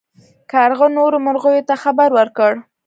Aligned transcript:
کارغه 0.51 0.87
نورو 0.97 1.17
مرغیو 1.25 1.67
ته 1.67 1.75
خبر 1.83 2.09
ورکړ. 2.17 2.51